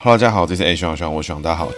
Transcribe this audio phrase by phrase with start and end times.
[0.00, 1.68] Hello，大家好，这是 A 徐徐，我徐大家好。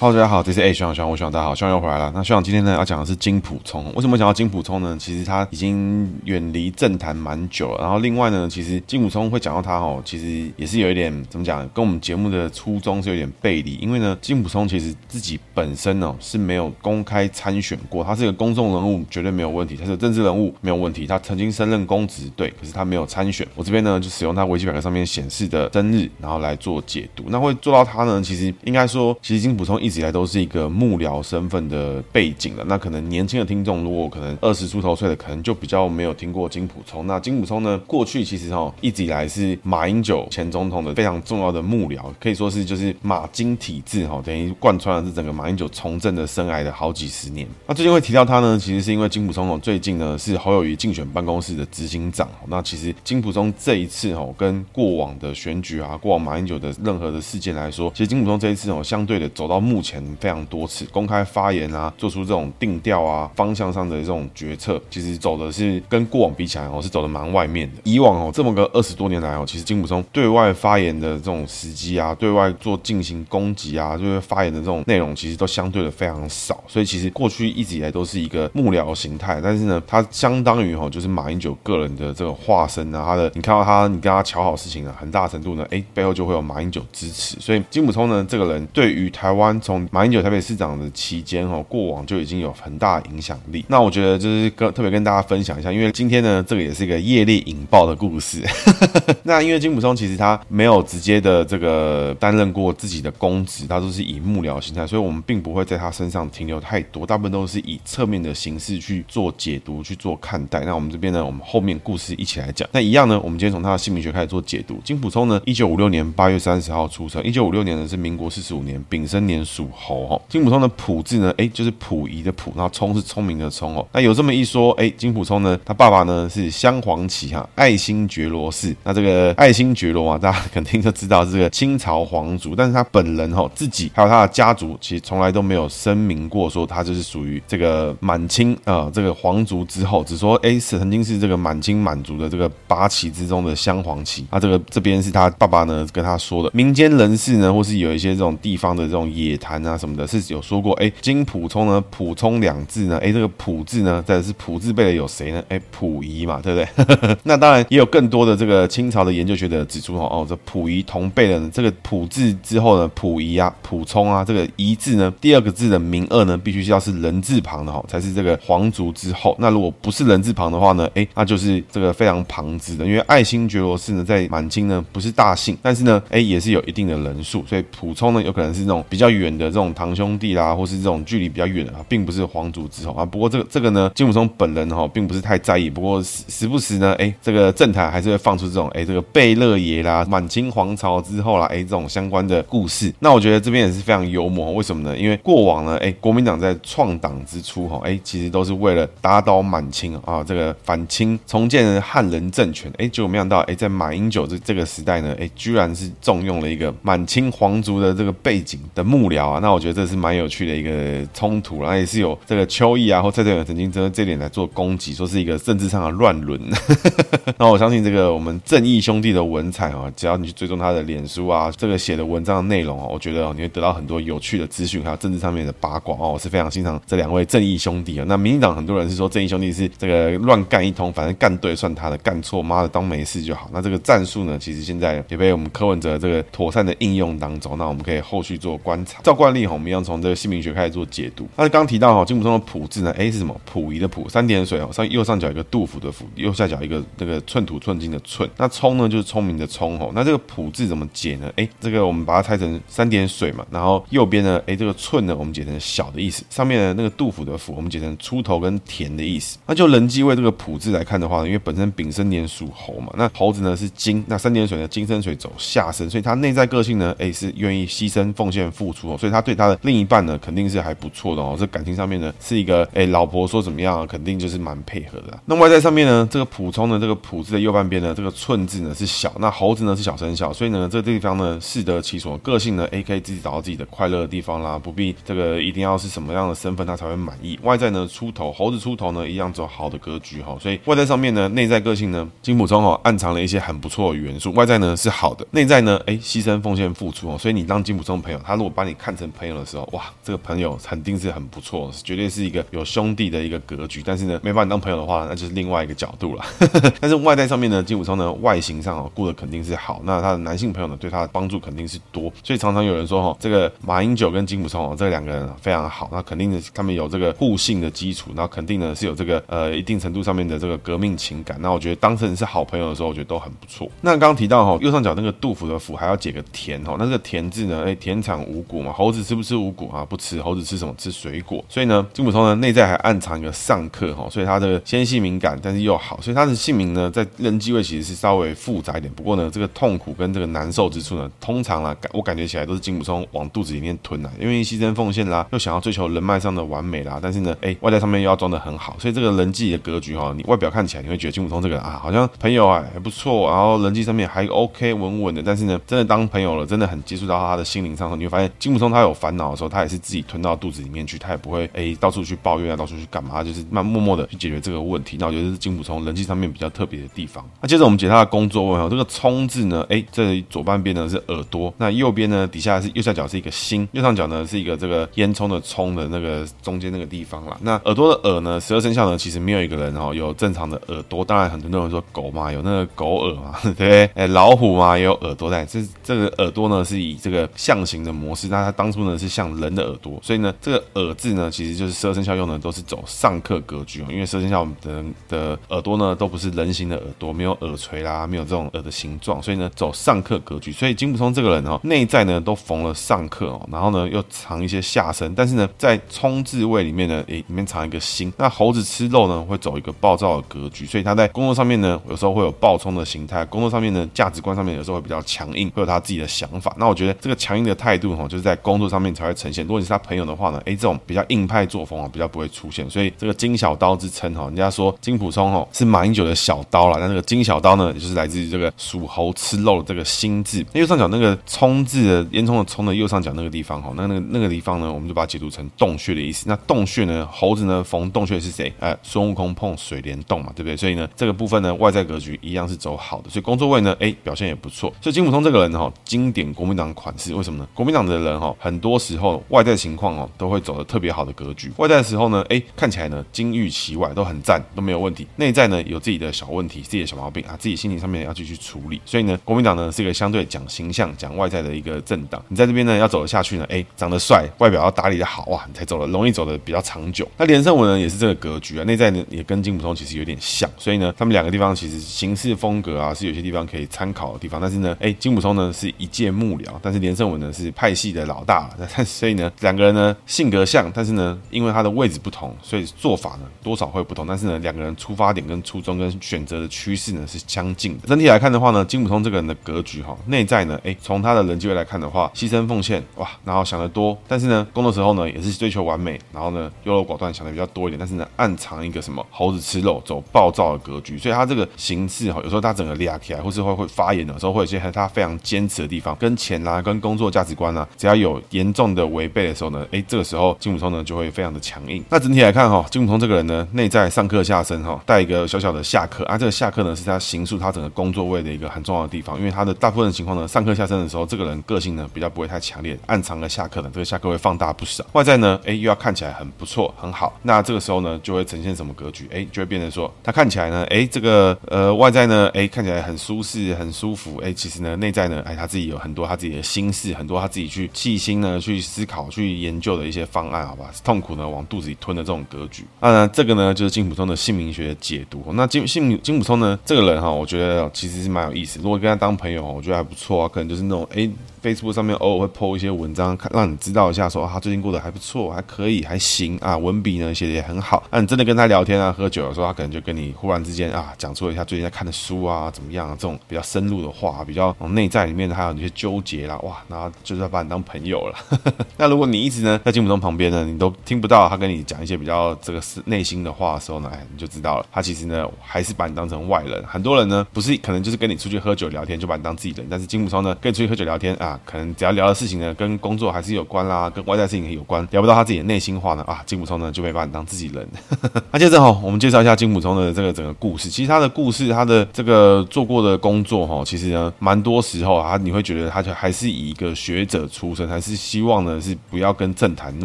[0.00, 2.12] Hello，大家好，这是 A 徐徐，我徐大家好，徐又回来了。
[2.14, 3.84] 那徐今天呢要讲的是金普聪。
[3.96, 4.96] 为什么讲到金普聪呢？
[4.96, 7.80] 其实他已经远离政坛蛮久了。
[7.80, 13.74] 然后另外呢，其实金普聪会讲到他哦，其实也是有一点怎么讲，跟我们节目的初衷是有点背离。
[13.82, 19.74] 因为呢，金普聪其实自己本身呢是没有公开参选过，他是一个公众人物，绝对没有问题。
[19.74, 21.08] 他是政治人物，没有问题。
[21.08, 23.44] 他曾经升任公职，对，可是他没有参选。
[23.56, 27.24] 我这边呢就使用他维基百科上面显示的生日，然后来做解读。
[27.30, 29.87] 那会做到他呢，其实应该说，其实金普聪一。
[29.88, 32.64] 一直以来都是一个幕僚身份的背景了。
[32.66, 37.06] 那可能年轻的听众，如果可能二十出头岁的，可能就比较没有听过金普聪。
[37.06, 47.48] 那金普聪呢，过去其实哈一直以来是马英九前总统的非常重要的幕僚，可以说是就是马金体制哈，等于贯穿了是整个马英九从政的生涯的好几十年。
[47.66, 52.28] 那最近会提到他呢，其实是因为金普聪最近呢是侯友谊竞选办公室的执行长。
[52.48, 59.77] 那其实金普聪这一次哈，跟过往的选举啊，过往马英九的任何的事件来说，其实金普聪这一次哦，相对的走到幕。
[59.78, 67.76] 目前非常多次公开发言啊，做出这种定调啊方向上的这种决策，其实走的是跟过往比起来哦，是走的蛮外面的。
[67.84, 76.64] 以往哦，这么个二十多年来哦，其实金溥聪对外发言的这种时机啊，对外做进行攻击啊，就是发言的这种内容，其实都相对的非常少。
[76.66, 87.38] 所以其实过去一直以来都是一个幕僚形态，但是呢，他相当于哦，就是马英九个人的这个化身啊，他的你看到他，你跟他瞧好事情啊，很大程度呢，哎，背后就会有马英九支持。
[87.38, 89.60] 所以金溥聪呢，这个人对于台湾。
[89.68, 93.62] 从马英九台北市长的期间哦，过往就已经有很大影响力。
[93.68, 98.42] 那我觉得就是跟特别跟大家分享一下，因为今天呢，这个也是一个业力引爆的故事。
[99.24, 110.60] 那因为金溥聪其实他没有直接的这个担任过自己的公职，他都是以幕僚形态，所以我们并不会在他身上停留太多，大部分都是以侧面的形式去做解读、去做看待。
[110.60, 112.66] 那我们这边呢，我们后面故事一起来讲。
[112.72, 114.80] 那一样呢，我们今天从他的姓名学开始做解读。
[114.82, 119.44] 金溥聪呢，一九五六年八月三十号出生，一九五六年呢是民国四十五年丙申年。
[119.58, 123.84] 属猴哦，金普聪的溥字呢，哎，就是溥仪的溥，然后聪是聪明的聪哦。
[123.92, 128.76] 那有这么一说，哎，金普聪呢，他爸爸呢是镶黄旗哈，爱新觉罗氏。
[128.84, 144.24] 那这个爱新觉罗啊，大家肯定都知道这个清朝皇族，但是他本人哈自己还有他的家族，其实从来都没有声明过说他就是属于这个满清啊这个皇族之后，只说哎是曾经是这个满清满族的这个八旗之中的镶黄旗。
[144.30, 149.36] 那这个这边是他爸爸呢跟他说的，民间人士呢，或是有一些这种地方的这种野。
[149.48, 155.42] 谈啊什么的，是有说过哎，金溥聪呢，溥聪两字呢，哎，这个普字呢，再是普字辈的有谁呢？
[155.48, 157.16] 哎，溥仪嘛，对不对？
[157.24, 169.34] 那当然也有更多的这个清朝的研究学者指出哦，哦，这溥仪同辈的这个溥字之后呢，溥仪啊，溥聪啊，这个仪字呢，第二个字的名二呢，必须要是人字旁的哈，才是这个皇族之后。
[169.38, 179.37] 那如果不是人字旁的话呢，哎，那就是这个非常旁支的，因为爱新觉罗氏呢，在满清呢不是大姓，但是呢，哎，也是有一定的人数，所以溥聪呢，有可能是那种比较远。
[179.38, 183.04] 的这种堂兄弟啦，或是这种距离比较远的啊，并不是皇族之后啊。
[183.04, 185.70] 不过这个这个呢，金武聪本人哈，并不是太在意。
[185.70, 192.92] 不过时时不时呢，哎，这个政坛还是会放出这种哎，这个贝勒爷啦，满清皇朝之后啦，哎，这种相关的故事。
[192.98, 194.52] 那我觉得这边也是非常幽默。
[194.52, 194.96] 为什么呢？
[194.98, 202.72] 因为过往呢，哎，国民党在创党之初哈，哎，其实都是为了打倒满清啊，这个反清重建汉人政权。
[202.78, 209.27] 哎，结果没想到，哎，在马英九这这个时代呢，哎，居然是重用了一个满清皇族的这个背景的幕僚。
[209.28, 216.40] 啊，那我觉得这是蛮有趣的一个冲突，然后也是有这个邱毅啊或蔡正元曾经针对这点来做攻击，说是一个政治上的乱伦。
[217.38, 228.04] 那我相信这个我们正义兄弟的文采啊，只要你去追踪他的脸书啊，这个写的文章的内容啊，我觉得你会得到很多有趣的资讯，还有政治上面的八卦哦，我是非常欣赏这两位正义兄弟啊。
[228.08, 233.50] 那民进党很多人是说正义兄弟是这个乱干一通，反正干对算他的，干错妈的当没事就好。
[233.52, 239.00] 那这个战术呢，其实现在也被我们柯文哲这个妥善的应用当中，那我们可以后续做观察。
[239.08, 241.26] 照惯例哈，我们一样从这个姓名学开始做解读。
[241.34, 243.34] 那刚提到哈，金普通的普字呢，哎是什么？
[243.50, 248.28] 溥仪的溥，三点水哦，上右上角一个杜甫的甫，右下角一个那个寸土寸金的寸。
[248.36, 249.90] 那聪呢就是聪明的聪哦。
[249.94, 251.32] 那这个普字怎么解呢？
[251.36, 259.38] 哎，这个我们把它拆成三点水嘛，然后右边呢，哎这个寸呢我们解成小的意思，上面的那个杜甫的甫我们解成出头跟田的意思。
[259.46, 275.18] 那就人际位这个普字来看的话呢，因为本身丙申年属猴嘛，那猴子呢是金，那三点水呢金生水走下身，所以他内在个性呢，哎是愿意牺牲奉献付出哦，所以他对他的另一半呢肯定是还不错的哦，这感情上面呢是一个哎老婆说怎么样，肯定就是蛮配合的。
[275.26, 287.38] 那外在上面呢，这个普冲的这个普字的右半边呢，这个寸字呢是小，那猴子呢是小生肖，所以呢这个地方呢适得其所，个性呢哎可以自己找到自己的快乐的地方啦，不必这个一定要是什么样的身份他才会满意。
[287.42, 303.82] 外在呢出头，猴子出头呢一样走好的格局哈，所以外在上面呢，内在个性呢金普冲哦暗藏了一些很不错的元素，外在呢是好的，内在呢哎牺牲奉献付出哦，所以你当金普冲朋友，他如果把你看看成朋友的时候，哇这个朋友肯定是很不错，绝对是一个有兄弟的一个格局。
[303.84, 306.24] 但是呢没把你当朋友的话，那就是另外一个角度了。
[306.80, 321.36] 但是外在上面呢，金普冲呢外形上哦顾的肯定是好，那他的男性朋友呢对他的帮助肯定是多，所以常常有人说哈，这个马英九跟金普冲哦这两个人非常好，那肯定是他们有这个互信的基础，那肯定呢是有这个呃一定程度上面的这个革命情感。
[321.42, 323.70] 那我觉得当成是好朋友的时候，我觉得都很不错。
[323.82, 329.84] 那刚刚提到哈右上角那个杜甫的甫还要解个田哈，那这个田字呢，哎田产五谷嘛，猴子吃不吃五谷啊？
[329.84, 330.72] 不吃，猴子吃什么？
[330.78, 331.44] 吃水果。
[331.48, 338.92] 所以呢金普冲呢内在还暗藏一个上克哈，所以他的纤细敏感，但是又好，所以他的姓名呢在人际位其实是稍微复杂一点。
[338.94, 364.96] 不过呢这个痛苦跟这个难受之处呢，通常啊感我感觉起来都是金普冲往肚子里面吞啊，因为牺牲奉献啦，又想要追求人脉上的完美啦，但是呢哎外在上面又要装得很好，所以这个人际的格局哈，你外表看起来你会觉得金普冲这个人啊好像朋友啊还不错，然后人际上面还 OK 稳稳的，但是呢真的当朋友了，真的很接触到他的心灵上，你会发现金普他有烦恼的时候，他也是自己吞到肚子里面去，他也不会哎到处去抱怨啊，到处去干嘛，就是慢默默的去解决这个问题。
[364.98, 367.24] 那我觉得是金普冲人际上面比较特别的地方。
[367.40, 377.36] 那接着我们解他的工作问哈，这个冲字呢，哎这左半边呢是耳朵，那右边呢底下是右下角是一个心，右上角呢是一个这个烟囱的囱的那个中间那个地方啦。
[377.40, 383.90] 那耳朵的耳呢，十二生肖呢其实没有一个人哦有正常的耳朵，当然很多人说狗嘛有那个狗耳嘛， 对不对？
[383.94, 416.52] 哎老虎嘛也有耳朵在，这这个耳朵呢是以这个象形的模式，那它当初呢是像人的耳朵，所以呢这个耳字呢其实就是十二生肖用的都是走上克格局哦，因为十二生肖的的耳朵呢都不是人形的耳朵，没有耳垂啦，没有这种耳的形状，所以呢走上克格局，所以金普冲这个人哦内在呢都逢了上克哦，然后呢又藏一些下身，但是呢在冲字位里面呢，诶里面藏一个心，那猴子吃肉呢会走一个暴躁的格局，所以他在工作上面呢有时候会有暴冲的形态，工作上面呢价值观上面有时候会比较强硬，会有他自己的想法。
[416.58, 419.44] 那我觉得这个强硬的态度哈，就是在工作上面才会呈现。
[419.44, 422.68] 如果你是他朋友的话呢，诶，这种比较硬派作风啊，比较不会出现。
[422.70, 430.44] 所以这个金小刀之称哈，人家说金普冲哦是马英九的小刀啦，那这个金小刀呢，也就是来自于这个属猴吃肉的这个心字。
[430.52, 436.24] 那右上角那个冲字的烟囱的冲的右上角那个地方哈，那那个那个地方呢，我们就把它解读成洞穴的意思。
[436.28, 438.52] 那洞穴呢，猴子呢逢洞穴是谁？
[438.60, 440.56] 哎，孙悟空碰水帘洞嘛，对不对？
[440.56, 444.72] 所以呢，这个部分呢，外在格局一样是走好的，所以工作位呢，哎，表现也不错。
[444.80, 447.48] 所以金普冲这个人哈，经典国民党款式，为什么呢？
[447.54, 451.50] 国民党的人哈，很多时候外在情况哦，都会走得特别好的格局。
[451.56, 455.06] 外在的时候呢，哎，看起来呢，金玉其外，都很赞，都没有问题。
[455.16, 458.80] 内在呢，有自己的小问题，自己的小毛病啊，自己心情上面要继续处理。
[458.84, 462.22] 所以呢，国民党呢是一个相对讲形象、讲外在的一个政党。
[462.28, 467.08] 你在这边呢，要走得下去呢，哎，长得帅，外表要打理得好哇，你才走得容易走得比较长久。
[467.16, 470.48] 那连胜文呢，也是这个格局啊，内在呢也跟金普通其实有点像。
[470.56, 474.40] 所以呢，他们两个地方其实行事风格啊，是有些地方可以参考的地方。
[474.40, 478.50] 但是呢，哎，金普通呢是一介幕僚，但是连胜文呢是派系的老老大。
[478.76, 484.06] 但所以呢，两个人呢性格像，但是呢，因为他的位置不同，所以做法呢多少会不同。
[484.06, 487.86] 但是呢，两个人出发点跟初衷跟选择的趋势呢是相近的。
[487.86, 497.78] 整体来看的话呢，金普通这个人的格局哈，内在呢，哎，从他的人际位来看的话，牺牲奉献哇，然后想得多，但是呢，工作时候呢也是追求完美，然后呢优柔寡断，想的比较多一点。
[497.78, 500.98] 但是呢，暗藏一个什么猴子吃肉，走暴躁的格局。
[500.98, 511.82] 所以他这个形式哈，有时候他整个裂起来，或是会会发言的时候，会有些他非常坚持的地方，跟钱啊，跟工作价值观啊，只要有有严重的违背的时候呢，哎，这个时候金普冲呢就会非常的强硬。
[511.88, 524.84] 那整体来看哈，金普冲这个人呢，内在上课下身哈，带一个小小的下课啊，这个下课呢是他形塑他整个工作位的一个很重要的地方，因为他的大部分情况呢，上课下身的时候，这个人个性呢比较不会太强烈，暗藏的下课呢，这个下课会放大不少。
[524.92, 529.08] 外在呢，哎，又要看起来很不错，很好，那这个时候呢，就会呈现什么格局？
[529.12, 540.70] 哎，就会变成说，他看起来呢，哎，这个呃外在呢，哎，看起来很舒适，很舒服，哎，其实呢，内在呢，哎，他自己有很多他自己的心事，很多他自己去细心呢去思考、去研究的一些方案，好吧？
[540.84, 542.64] 痛苦呢往肚子里吞的这种格局。
[542.80, 545.24] 当然，这个呢就是金普通的姓名学解读。
[545.34, 548.60] 那金姓金普通呢这个人哈，我觉得其实是蛮有意思。
[548.62, 550.28] 如果跟他当朋友，我觉得还不错啊。
[550.28, 551.10] 可能就是那种哎。
[551.42, 557.82] Facebook 上面偶尔会 po 一些文章，看让你知道一下说，说他最近过得还不错，还可以，还行啊，文笔呢写的也很好。
[557.90, 568.18] 那、你真的跟他聊天啊，喝酒的时候，他可能就跟你忽然之间啊，讲出了一下最近在看的书啊，怎么样啊，这种比较深入的话，比较内在里面还有那些纠结啦，哇，然后就是要把你当朋友了。
[568.76, 576.64] 那如果你一直呢在金普聪旁边呢，你都听不到他跟你讲一些比较这个是内心的话的时候呢，哎，你就知道了，他其实呢还是把你当成外人。
[576.66, 582.08] 很多人呢不是可能就是跟你出去喝酒聊天就把你当自己人，但是金普聪呢跟你出去喝酒聊天啊，可能只要聊。
[582.08, 587.68] 的事情呢，跟工作还是有关啦，跟外在事情也有关，聊不到他自己的内心话呢啊，金溥聪呢就没把你当自己人。
[588.32, 590.70] 那接着哈，我们介绍一下金溥聪的这个整个故事。
[590.70, 599.84] 其实他的故事，他的这个做过的工作哈，其实呢，蛮多时候啊，你会觉得他就还是以一个学者出身，还是希望呢是不要跟政坛那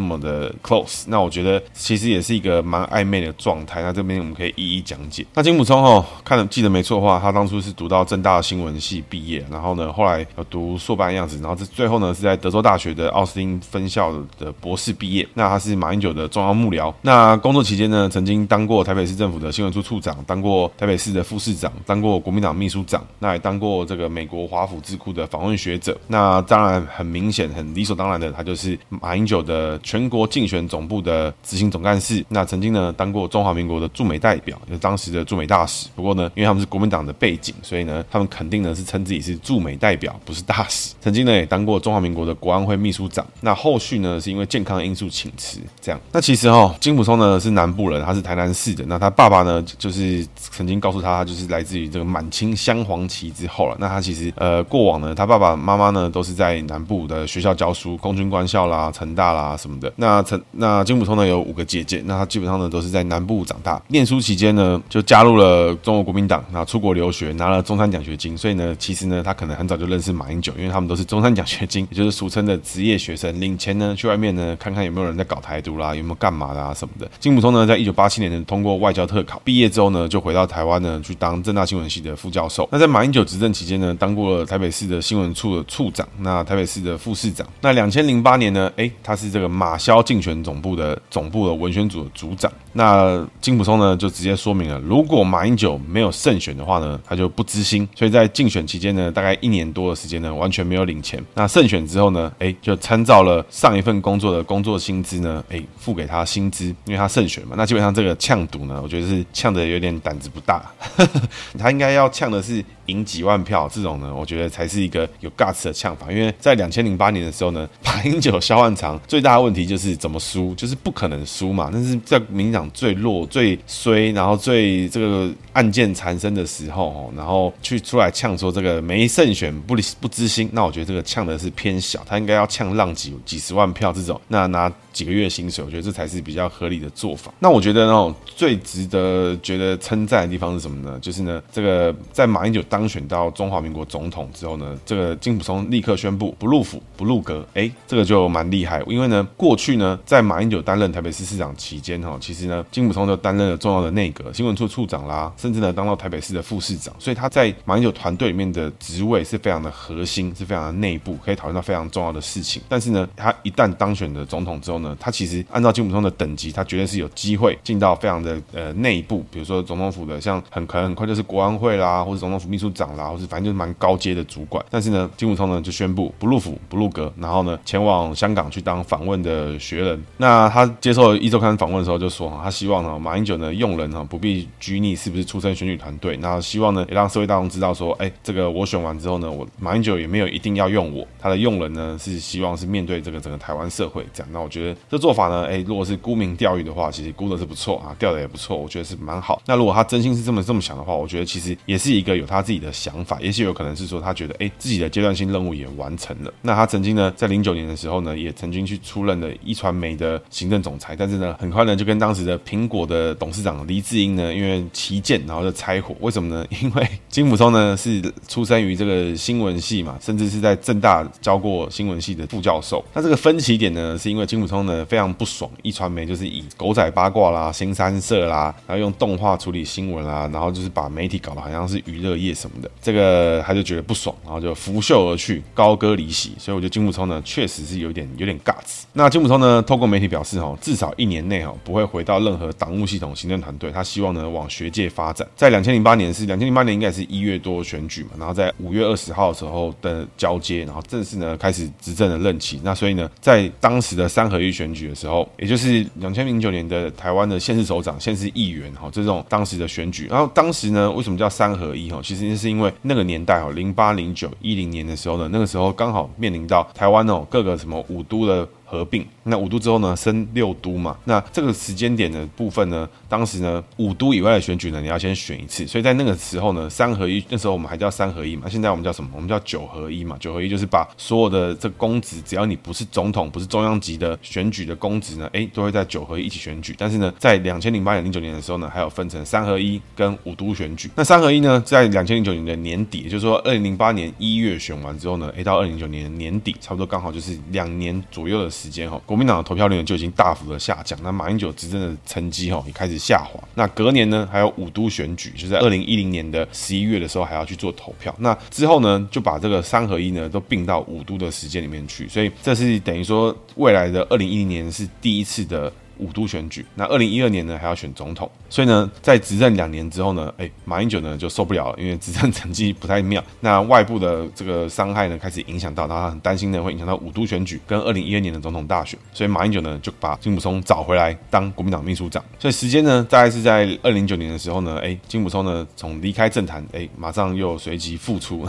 [0.00, 1.04] 么的 close。
[1.08, 3.82] 那我觉得其实也是一个蛮暧昧的状态。
[3.82, 5.26] 那这边我们可以一一讲解。
[5.34, 12.14] 那金溥聪哈，看了记得没错的话，他当初是读到政大新闻系毕业，然后呢，后来有读硕班样子，然后这最后呢。
[12.14, 15.26] 是在德州大学的奥斯汀分校的博士毕业。
[15.34, 16.94] 那他是马英九的重要幕僚。
[17.02, 25.98] 那工作期间呢，曾经当过台北市政府的新闻处处长，当过台北市的副市长，当过国民党秘书长，那也当过这个美国华府智库的访问学者。
[26.06, 32.24] 那当然很明显、很理所当然的，他就是马英九的全国竞选总部的执行总干事。
[32.28, 35.88] 那曾经呢，当过中华民国的驻美代表，就是当时的驻美大使。
[35.96, 40.94] 不过呢，因为他们是国民党的背景，所以呢，他们肯定呢是称自己是驻美代表，不是大使。
[41.00, 42.04] 曾经呢，也当过中华。
[42.04, 45.98] 民国的国安会秘书长，那后续呢是因为健康因素请辞，这样。
[46.12, 48.84] 那其实哈、哦，金溥聪呢是南部人，他是台南市的。
[48.86, 53.76] 那他爸爸呢，就是曾经告诉他，他就是来自于这个满清镶黄旗之后了。
[53.80, 59.90] 那他其实呃过往呢，他爸爸妈妈呢都是在南部的学校教书，空军官校啦、成大啦什么的。
[59.96, 63.80] 那成那金溥聪呢有五个姐姐，那他基本上呢都是在南部长大。
[63.88, 68.36] 念书期间呢，就加入了中国国民党，然后出国留学，拿了中山奖学金。
[68.36, 71.86] 所以呢，其实呢，他可能很早就认识马英九，因为他们都是中山奖学金。
[71.92, 77.08] 也就是俗称的职业学生，领钱呢去外面呢看看有没有人在搞台独啦，有没有干嘛的啊什么的。
[77.20, 82.68] 金普聪呢，在一九八七年呢通过外交特考，毕业之后呢就回到台湾呢去当政大新闻系的副教授。
[82.72, 87.46] 那在马英九执政期间呢，当过了台北市的新闻处的处长，那台北市的副市长。
[87.60, 92.50] 那两千零八年呢，哎，他是这个马萧竞选总部的总部的文宣组的组长。
[92.72, 97.88] 那金普聪呢就直接说明了，如果马英九没有胜选的话呢，他就不知心。
[97.94, 101.22] 所以在竞选期间呢，大概一年多的时间呢，完全没有领钱。
[101.34, 107.54] 那胜选之后呢，哎，就参照了上一份工作的工作薪资呢，哎，付给他薪资，因为他胜选嘛。
[107.56, 110.64] 那基本上这个呛赌呢，我觉得是呛的有点胆子不大，
[111.58, 112.64] 他应该要呛的是。
[112.86, 116.10] 赢几万票这种呢，我觉得才是一个有 guts 的呛法。
[116.10, 121.70] 因为在两千零八年的时候呢，马英九、萧万长最大的问题就是怎么输，就是不可能输嘛。
[121.72, 137.32] 但是在民进党最弱、最衰，然后最这个案件缠身的时候，然后去出来呛说这个没胜选不不知心，那我觉得这个呛的是偏小，他应该要呛浪几几十万票这种，那拿几个月薪水，我觉得这才是比较合理的做法。
[137.38, 140.98] 那我觉得那种最值得觉得称赞的地方是什么呢？
[141.00, 142.62] 就是呢，这个在马英九。
[142.74, 148.82] 当选到中华民国总统之后呢，这个金溥聪立刻宣布不入府不入阁，哎，这个就蛮厉害。
[148.88, 156.92] 因为呢，过去呢，在马英九担任台北市市长期间哈，其实呢，金溥聪就担任了重要的内阁新闻处处长啦，甚至呢，当到台北市的副市长。
[156.98, 162.60] 所以他在马英九团队里面的职位是非常的核心，是非常的内部，可以讨论到非常重要的事情。
[162.68, 172.63] 但是呢，他一旦当选的总统之后呢，他其实按照金溥聪的等级，他绝对是有机会进到非常的呃内部，比如说总统府的，像很可能很快就是国安会啦，或者总统府秘书。
[172.64, 180.02] 组长啦，或是反正就是蛮高阶的主管，但是呢，金武聪呢就宣布不入府不入阁，然后呢前往香港去当访问的学人。
[180.16, 194.32] 那他接受一周刊访问的时候就说，他希望呢马英九呢用人呢不必拘泥是不是出身选举团队，那希望呢也让社会大众知道说，哎，这个我选完之后呢，我马英九也没有一定要用我，他的用人呢是希望是面对这个整个台湾社会这样。
[194.32, 199.42] 那我觉得这做法呢，哎，如果是沽名钓誉的话，其实沽的是不错啊，钓的也不错，我觉得是蛮好。
[199.44, 202.53] 那如果他真心是这么这么想的话，我觉得其实也是一个有他自己。
[202.58, 206.32] 的想法，也许有可能是说，他觉得，哎，自己的阶段性任务也完成了。
[206.42, 215.94] 那他曾经呢，在零九年的时候呢，也曾经去出任了一传媒的行政总裁，但是呢，很快呢，就跟当时的苹果的董事长黎智英呢，因为旗舰，然后就拆伙。
[216.00, 216.44] 为什么呢？
[216.60, 222.84] 因为金溥聪呢是出生于这个新闻系嘛，甚至是在政大教过新闻系的副教授。
[222.92, 232.34] 那这个分歧点呢，是因为金溥聪呢非常不爽一传媒就是以狗仔八卦啦、新三色啦，然后用动画处理新闻啦，然后就是把媒体搞得好像是娱乐业。
[232.44, 236.32] 什么的，这个他就觉得不爽，然后就拂袖而去，高歌离席。
[236.38, 238.82] 所以我觉得金木聪呢，确实是有点有点 guts。
[238.92, 245.26] 那金木聪呢，透过媒体表示哈，至少一年内哈不会回到任何党务系统行政团队，他希望呢往学界发展。
[245.34, 252.60] 在两千零八年是两千零八年应该是一月多选举嘛，然后在五月二十号的时候的交接，然后正式呢开始执政的任期。
[252.62, 262.00] 那所以呢，在当时的三合一选举的时候，也就是两千零九年的台湾的县市首长、县市议员哈这种当时的选举，然后当时呢为什么叫三合一哈？
[262.02, 268.48] 其实是因为那个年代哦，零八、零九、一零年的时候呢，那个时候刚好面临到台湾哦各个什么五都的。
[268.74, 270.96] 合并，那五都之后呢，升六都嘛。
[271.04, 275.66] 那这个时间点的部分呢，当时呢，五都以外的选举呢，你要先选一次。
[275.66, 278.48] 所以在那个时候呢，三合一那时候我们还叫三合一嘛。
[278.48, 279.10] 现在我们叫什么？
[279.14, 280.16] 我们叫九合一嘛。
[280.18, 286.74] 九合一就是把所有的这公职，只要你不是总统，不是中央级的选举的公职呢，哎，都会在九合一一起选举。
[286.76, 290.90] 但是呢，在两千零八年、零九年的时候呢，还有分成三合一跟五都选举。
[290.96, 298.98] 那三合一呢，在两千零九年的年底，也就是说二零零八年一月选完之后呢，哎，到二零零九年年底，差不多刚好就是两年左右的时时间哈。
[299.04, 303.38] 国民党的投票率就已经大幅的下降，那马英九执政的成绩哈也开始下滑。
[303.54, 308.14] 那隔年呢，还有五都选举，就在二零一零年的十一月的时候还要去做投票。
[308.18, 315.70] 那之后呢，就把这个三合一呢都并到五都的时间里面去，所以这是等于说未来的二零一零年是第一次的。
[315.98, 338.46] 五都选举，那二零一二年呢还要选总统，所以呢，在执政两年之后呢，哎，马英九呢就受不了了，因为执政成绩不太妙，那外部的这个伤害呢开始影响到，他很担心呢会影响到五都选举跟二零一二年的总统大选，所以马英九呢就把金溥聪找回来当国民党秘书长，所以时间呢大概是在二零零九年的时候呢，哎，金溥聪呢从离开政坛，哎，马上又随即复出。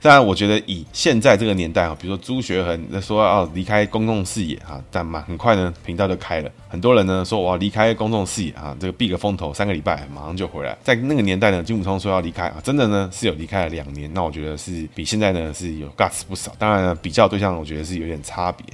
[0.00, 6.50] 当然，我觉得以现在这个年代啊，比如说朱学恒说要离开公众视野啊，但蛮很快呢，频道就开了。
[6.68, 10.76] 很多人呢说我要离开公众视野啊，这个避个风头，三个礼拜马上就回来。
[10.84, 14.08] 在那个年代呢，金溥聪说要离开啊，真的呢是有离开了两年。
[14.14, 16.52] 那我觉得是比现在呢是有 guts 不少。
[16.58, 18.64] 当然呢，比较对象我觉得是有点差别。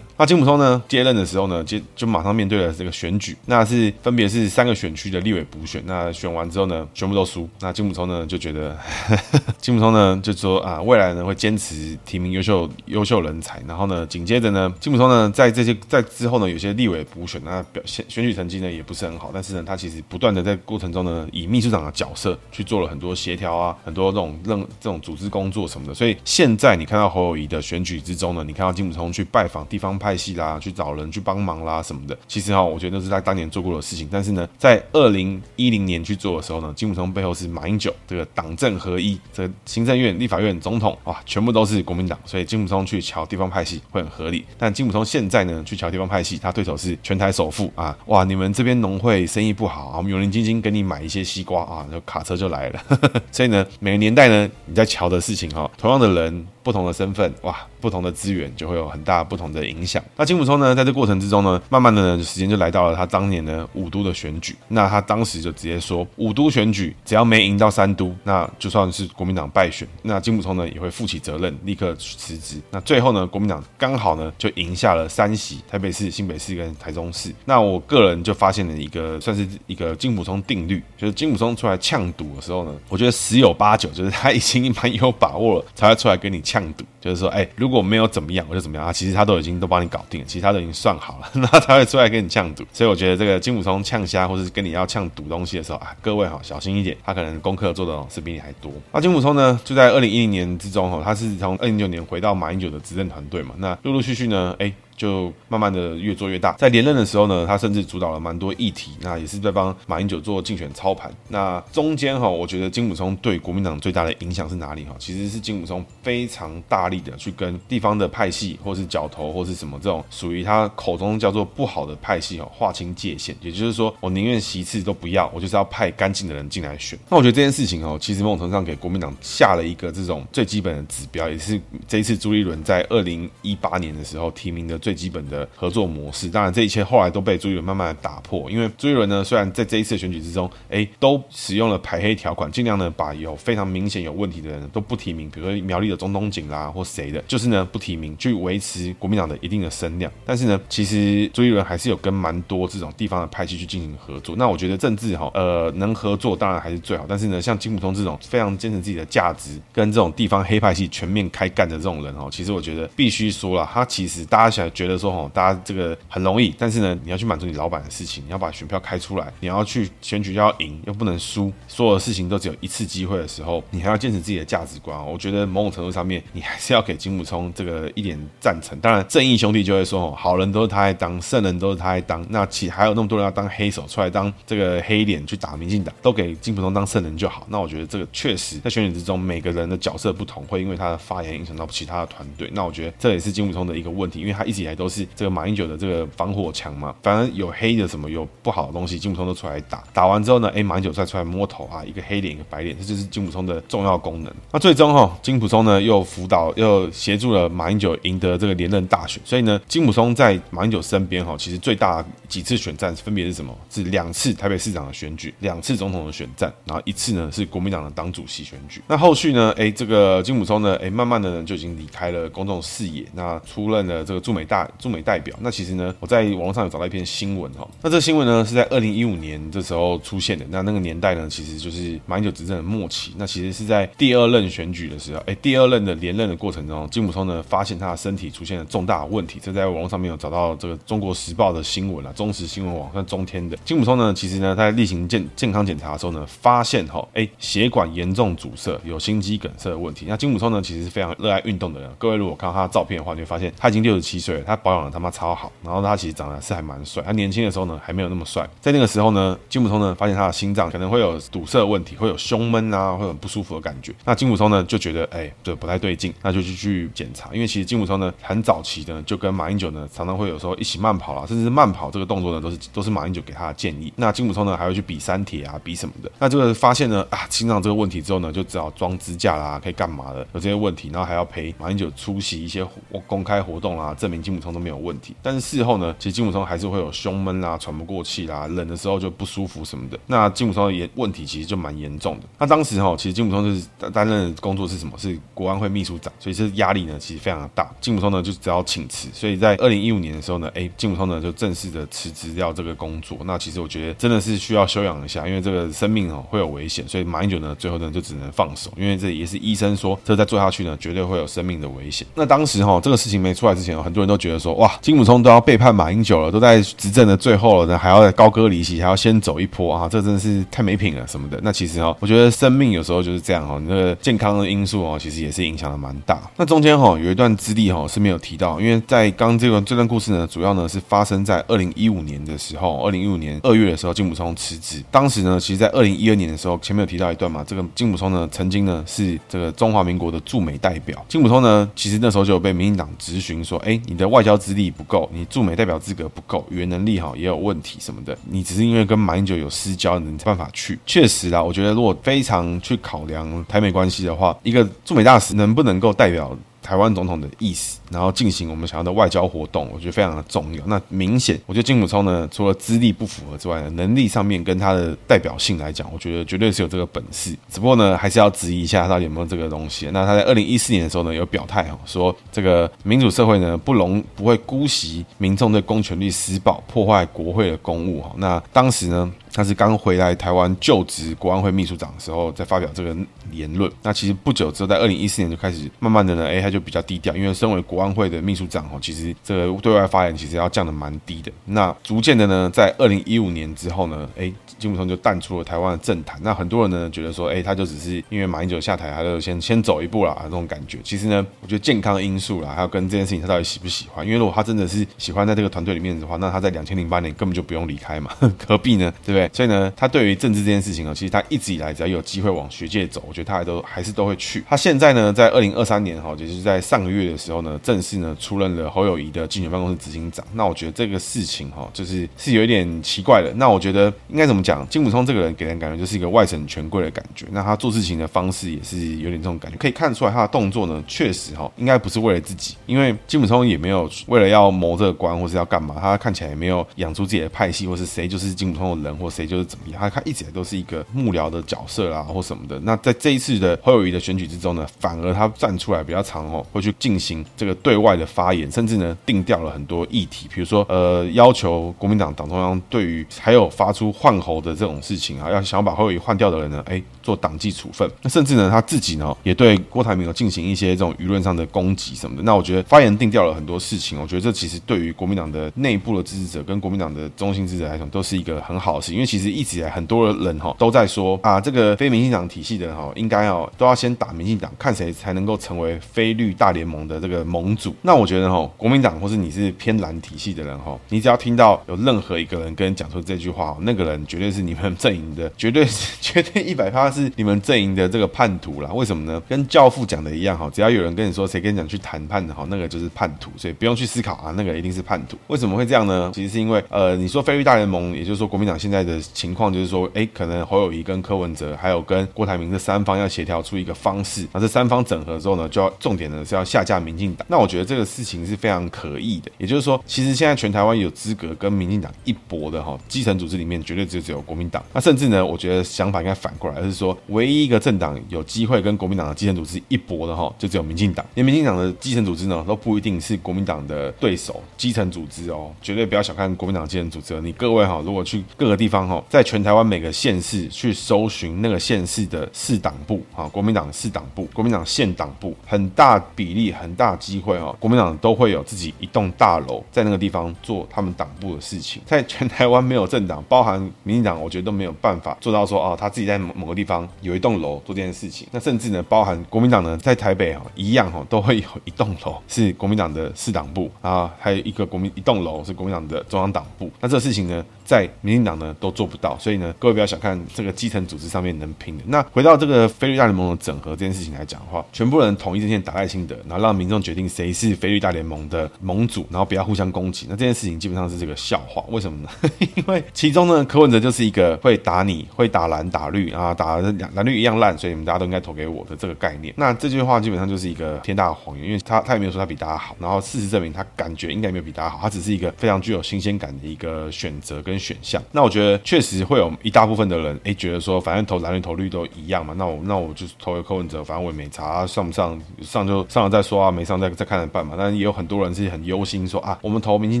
[0.16, 5.80] 那金溥聪呢接任的时候呢，接就马上面对了这个选举，那是分别是三个选区的立委补选。
[5.86, 7.48] 那选完之后呢，全部都输。
[7.60, 8.76] 那金溥聪呢就觉得，
[9.60, 10.63] 金溥聪呢就说。
[10.64, 40.53] 啊，未来呢会坚持提名优秀优秀人才，然后呢，紧接着呢，金普聪呢在这些在之后呢，有些立委补选，那表现选举成绩呢也不是很好，但是呢，他其实不断的在过程中呢，以秘书长的角色去做了很多协调啊，很多这种任这种组织工作什么的，所以现在你看到侯友宜的选举之中呢，你看到金普聪去拜访地方派系啦，去找人去帮忙啦什么的，其实哈，我觉得都是他当年做过的事情，但是呢，在二零一零年去做的时候呢，金普聪背后是马英九这个党政合一，这个行政院立法院。
[40.60, 44.44] 总统哇，全部都是国民党，所以金溥聪去瞧地方派系会很合理。
[44.58, 47.96] 但金溥聪现在呢，去瞧地方派系，他对手是全台首富啊！
[48.06, 52.82] 哇，你们这边农会生意不好，我们永龄基金给你买一些西瓜啊，就卡车就来了。
[53.32, 56.46] 所以呢，每个年代呢，你在瞧的事情哈，同样的人。
[56.64, 60.02] 不同的身份，哇，不同的资源就会有很大不同的影响。
[60.16, 64.56] 那金普聪呢，在这过程之中呢，慢慢的呢，时间就来到了他当年的五都的选举。
[64.68, 72.58] 那他当时就直接说，五都选举只要没赢到三都，那就算是国民党败选，那金普聪呢也会负起责任，立刻辞职。
[72.70, 77.30] 那最后呢，国民党刚好呢就赢下了三席，台北市、新北市跟台中市。
[77.44, 86.53] 那我个人就发现了一个算是一个金普聪定律，就是金普聪出来呛赌的时候呢，我觉得十有八九就是他已经蛮有把握了，才会出来跟你呛。
[86.54, 88.92] 呛赌就是说，哎、如果没有怎么样，或者怎么样啊。
[88.92, 92.64] 其实他都已经都帮你搞定了，其实他都已经算好了， 那他会出来跟你呛赌。
[92.72, 98.70] 所以我觉得这个金武松呛虾，或者是跟你要呛赌东西的时候啊，各位哈小心一点，他可能功课做的是比你还多。
[98.92, 111.12] 那金武松呢，就在二零一零年之中哈，他是从二零一九年回到马英九的执政团队嘛，那陆陆续续呢，哎、就慢慢的越做越大，在连任的时候呢，他甚至主导了蛮多议题，那也是在帮马英九做竞选操盘。
[111.28, 114.94] 那中间哈，我觉得金溥聪对国民党最大的影响是哪里哈？
[114.98, 123.34] 其实是金溥聪非常大力的去跟地方的派系，或是角头，或是什么这种属于他口中叫做不好的派系哈，划清界限。
[123.40, 126.96] 也就是说，我宁愿席次都不要，我就是要派干净的人进来选。
[127.08, 134.78] 那我觉得这件事情哦，其实某种程度上给国民党下了一个这种最基本的指标，也是这一次朱立伦在二零一八年的时候提名的。
[134.84, 138.50] 最基本的合作模式，当然这一切后来都被朱一伦慢慢的打破。
[138.50, 150.12] 因为朱一伦呢，虽然在这一次选举之中，哎，都使用了排黑条款，尽量呢把有非常明显有问题的人都不提名，比如说苗栗的钟东锦啦或谁的，就是呢不提名，去维持国民党的一定的声量。
[150.26, 154.36] 但是呢，其实朱一伦还是有跟蛮多这种地方的派系去进行合作。
[154.36, 157.06] 那我觉得政治哈，呃，能合作当然还是最好。
[157.08, 164.73] 但是呢，像金普通这种非常坚持自己的价值，跟这种地方黑派系全面开干的这种人哦，其实我觉得必须说了，他其实大家想。
[164.74, 174.94] 觉得说哦，大家这个很容易，但是呢，你要去满足你老板的事情，你要把选票开出来，你要去选举要赢，又不能输，所有的事情都只有一次机会的时候，你还要坚持自己的价值观。
[175.06, 178.78] 我觉得某种程度上面，你还是要给金溥聪这个一点赞成。
[178.80, 187.46] 当然，正义兄弟就会说哦，好人都是他在当，圣人都是他在当，那其还有那么多人要当黑手出来当这个黑脸去打民进党，都给金溥聪当圣人就好。
[187.48, 192.50] 那我觉得这个确实在选举之中，每个人的角色不同，会因为他的发言影响到其他的团队。
[192.52, 196.94] 那我觉得这也是金溥聪的一个问题，因为他一直以来都是这个马英九的这个防火墙嘛。
[197.02, 199.84] 反正有黑的什么有不好的东西，金普聪都出来打。
[199.92, 204.32] 打完之后呢，哎，马英九再出来摸头啊，一个黑脸一个白脸，这就是金普聪的重要功能。
[204.50, 209.22] 那最终哈，金普聪呢又辅导又协助了马英九赢得这个连任大选。
[209.24, 213.56] 所以呢，金普聪在马英九身边哈，其实最大几次选战分别是什么？
[213.70, 218.80] 是两次台北市长的选举，两次总统的选战，然后一次呢是国民党的党主席选举。
[218.86, 225.34] 那后续呢，哎，这个金普聪呢，哎，慢慢的呢就已经离开了公众视野，那出任了这个驻美大驻美代表。
[225.40, 230.44] 那其实呢，我在网络上有找到一篇新闻哈，那这新闻呢是在二零一五年这时候出现的。
[230.50, 233.12] 那那个年代呢，其实就是马英九执政的末期。
[233.16, 239.40] 那其实是在第二任选举的时候，哎，第二任的连任的过程中，金溥聪呢发现他的身体出现了重大的问题。
[239.42, 243.56] 这在网络上面有找到这个《中国时报》的新闻啊，中时新闻网算中天的。
[243.64, 250.06] 金溥聪呢，其实呢他在例行健健康检查的时候呢，发现哈，哎，血管严重阻塞，有心肌梗塞的问题。
[250.08, 251.90] 那金溥聪呢，其实是非常热爱运动的人。
[251.98, 255.50] 各位如果看到他的照片的话，你会发现他已经六十七岁了，他保养的他妈超好。
[255.62, 258.48] 然后他其实长得是还蛮帅，他年轻的时候呢还没有那么帅。
[258.60, 263.94] 在那个时候呢，金溥聪呢发现他的心脏可能会有堵塞问题，会有胸闷啊，会有很不舒服的感觉。
[264.04, 267.30] 那金溥聪呢就觉得哎，这不太对劲，那就去去检查。
[267.32, 273.92] 因为其实金溥聪呢很早期的就跟马英九呢常常会有时候一起慢跑啦，甚至是慢跑这个动作呢都是都是马英九给他的建议。
[273.96, 276.10] 那金溥聪呢还会去比三铁啊，比什么的。
[276.18, 280.20] 那这个发现呢啊心脏这个问题之后呢，就只好装支架啦，可以干嘛的？
[280.32, 282.66] 有这些问题，然后还要陪马英九出席一些
[283.06, 285.14] 公开活动啦，证明金溥聪都没有问题。
[285.22, 289.98] 但是事后呢，其实金溥聪还是会有胸闷啦、喘不过气啦、冷的时候就不舒服什么的。
[290.06, 292.26] 那金溥聪的严问题其实就蛮严重的。
[292.38, 294.92] 那当时哈，其实金溥聪就是担任的工作是什么？
[294.98, 297.70] 是国安会秘书长，所以这压力呢其实非常的大。
[297.80, 299.08] 金溥聪呢就只好请辞。
[299.12, 303.18] 所以在二零一五年的时候呢，哎，金溥聪呢就正式的辞职掉这个工作。
[303.24, 306.86] 那其实我觉得真的是需要休养一下，因为这个生命哦会有危险。
[306.88, 312.06] 所以马英九呢最后呢就只能放手，因为这也是医生说，这再做下去呢绝对会有生命的危险。
[312.14, 321.38] 那当时哈这个事情没出来之前，很多人都都觉得说，哇，金溥聪都要背叛马英九了，都在执政的最后了呢，还要高歌离席，还要先走一波啊，这真的是太没品了什么的。
[321.42, 326.22] 那其实哈，我觉得生命有时候就是这样哈，你那个健康的因素哦，其实也是影响的蛮大。
[326.36, 334.82] 那中间哈有一段资历哈是没有提到，因为在刚这个这段故事呢，主要呢是发生在二零一五年的时候，二零一五年二月的时候，金溥聪辞职。
[334.90, 341.04] 当时呢，其实在二零一二年的时候，前面有提到一段嘛，这个金溥聪呢曾经呢是这个中华民国的驻美代表。
[341.08, 350.78] 金溥聪呢，其实那时候就有被民进党质询说，哎，你的外交资历不够，你驻美代表资格不够，语言能力哈也有问题什么的，你只是因为跟马英九有私交，你才办法去。
[350.86, 360.64] 确实啦，我觉得如果非常去考量台美关系的话，一个驻美大使能不能够代表台湾总统的意思，然后进行我们想要的外交活动，我觉得非常的重要。
[360.66, 367.36] 那明显，我觉得金溥聪呢，除了资历不符合之外呢，能力上面跟他的代表性来讲，我觉得绝对是有这个本事。
[367.50, 369.90] 只不过呢，还是要质疑一下他到底有没有这个东西。
[369.92, 378.10] 那他在二零一四年的时候呢，有表态哦，说这个民主社会呢，不容不会姑息民众对公权力施暴，破坏国会的公务哈。
[378.16, 382.96] 那当时呢，他是刚回来台湾就职国安会秘书长的时候，在发表这个
[383.32, 383.68] 言论。
[383.82, 391.32] 那其实不久之后，在二零一四年就开始慢慢的呢，哎，他就比较低调，因为身为国安会的秘书长哦，其实这个对外发言其实要降的蛮低的。
[391.46, 396.16] 那逐渐的呢，在二零一五年之后呢，哎，金溥聪就淡出了台湾的政坛。
[396.22, 400.78] 那很多人呢觉得说，哎，他就只是因为马英九下台，他就先先走一步啦，这种感觉。
[400.84, 404.06] 其实呢，我觉得健康因素啦，还有跟这件事情他到底喜不喜欢。
[404.06, 408.12] 因为如果他真的是喜欢在这个团队里面的话，那他在两千零八年根本就不用离开嘛，
[408.46, 408.92] 何必呢？
[409.04, 409.23] 对不对？
[409.32, 414.44] 所以呢，他对于政治这件事情呢，其实他一直以来只要有机会往学界走，我觉得他还都还是都会去。
[414.48, 420.24] 他现在呢，在二零二三年哈，就是在上个月的时候呢，正式呢出任了侯友谊的竞选办公室执行长。
[420.32, 423.32] 那我觉得这个事情哈，就是是有一点奇怪的。
[423.34, 424.66] 那我觉得应该怎么讲？
[424.68, 427.26] 金普聪这个人给人感觉就是一个外省权贵的感觉。
[427.30, 442.58] 那他做事情的方式也是有点这种感觉，可以看出来他的动作呢，确实哈，应该不是为了自己，因为金普聪也没有为了要谋这个官或是要干嘛，他看起来也没有养出自己的派系，或是谁就是金普聪的人或谁就是怎么样，他他一直都是一个幕僚的角色啦，或什么的。
[442.60, 457.88] 那在这一次的侯友宜的选举之中呢，反而他站出来比较长哦，会去进行这个对外的发言，甚至呢定掉了很多议题，比如说呃要求国民党党中央对于还有发出换候的这种事情啊，要想把侯友宜换掉的人呢，哎做党纪处分。
[458.02, 462.22] 那甚至呢他自己呢也对郭台铭有进行一些这种舆论上的攻击什么的。
[462.24, 477.74] 那我觉得发言定调了很多事情，我觉得这其实对于国民党的内部的支持者跟国民党的中心支持者来讲，都是一个很好的事情，因为其实一直以来很多人哈都在说啊，这个非民进党体系的哈应该哦都要先打民进党，看谁才能够成为非绿大联盟的这个盟主。
[477.82, 488.70] 那我觉得哈，国民党或是你是偏蓝体系的人哈，你只要听到有任何一个人跟你讲出这句话，那个人绝对是你们阵营的，绝对是 绝对一百趴是你们阵营的这个叛徒啦。
[488.72, 489.20] 为什么呢？
[489.28, 495.18] 跟教父讲的一样哈，只要有人跟你说谁跟你讲去谈判的哈，那个就是叛徒，所以不用去思考啊，那个一定是叛徒。
[495.26, 496.12] 为什么会这样呢？
[496.14, 507.26] 其实是因为呃，你说非绿大联盟，也就是说国民党现在的情况就是说，哎，可能侯友谊跟柯文哲还有跟郭台铭这三方要协调出一个方式，那这三方整合之后呢，就要重点呢是要下架民进党。
[507.28, 509.30] 那我觉得这个事情是非常可疑的。
[509.38, 514.62] 也就是说，其实现在全台湾有资格跟民进党一搏的哈，基层组织里面绝对就只有国民党。
[514.72, 521.04] 那甚至呢，我觉得想法应该反过来，而是说，唯一一个政党有机会跟国民党的基层组织一搏的哈，就只有民进党。
[521.14, 524.42] 连民进党的基层组织呢，都不一定是国民党的对手。
[524.56, 527.20] 基层组织哦，绝对不要小看国民党基层组织。
[527.20, 541.82] 你各位哈，如果去各个地方哈，在全台湾每个县市去搜寻那个县市的市党部啊，国民党市党部、国民党县党部，很大比例、很大机会哦，国民党都会有自己一栋大楼在那个地方做他们党部的事情。
[541.84, 548.26] 在全台湾没有政党，包含民进党，我觉得都没有办法做到说哦，他自己在某个地方有一栋楼做这件事情。
[548.30, 556.70] 那甚至呢，包含国民党呢，在台北哦一样哈，都会有一栋楼 是国民党的市党部啊，还有一个国民一栋楼是国民党的中央党部。
[556.80, 561.84] 那这个事情呢，在民进党呢都做不到，所以呢，各位不要小看这个基层组织上面能拼的。
[561.86, 570.06] 那回到这个菲律大联盟的整合这件事情来讲的话，全部人统一阵线打赖清德，然后让民众决定谁是菲律大联盟的盟主，然后不要互相攻击。
[570.08, 572.08] 那这件事情基本上是这个笑话，为什么呢？
[572.56, 576.56] 因为其中呢，柯文哲就是一个会打你会打蓝打绿啊，打
[576.94, 579.34] 蓝绿一样烂，所以你们大家都应该投给我的这个概念。
[579.36, 588.02] 那这句话基本上就是一个天大的谎言，因为他他也没有说他比大家好，然后事实证明他感觉应该没有比大家好，他只是一个非常具有新鲜感的一个选择跟选项。
[588.12, 597.54] 那我觉得确实会有一大部分的人，哎，觉得说反正投蓝绿投绿都一样嘛，那我那我就投个柯文哲，反正我也没查，上不上上就上了再说啊，没上再再看着办嘛。
[597.58, 600.00] 但也有很多人是很忧心说啊，我们投民进